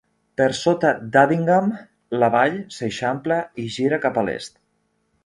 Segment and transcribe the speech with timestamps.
[0.39, 1.69] Per sota d'Addingham,
[2.23, 4.59] la vall s'eixampla i gira cap a l'est.